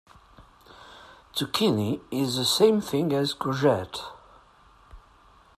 [1.35, 4.01] Zucchini is the same thing as courgette